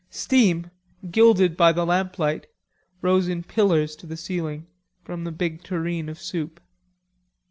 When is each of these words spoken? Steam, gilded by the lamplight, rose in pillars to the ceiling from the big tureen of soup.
Steam, 0.09 0.71
gilded 1.11 1.55
by 1.55 1.71
the 1.71 1.85
lamplight, 1.85 2.47
rose 3.03 3.27
in 3.27 3.43
pillars 3.43 3.95
to 3.97 4.07
the 4.07 4.17
ceiling 4.17 4.65
from 5.03 5.25
the 5.25 5.31
big 5.31 5.61
tureen 5.61 6.09
of 6.09 6.19
soup. 6.19 6.59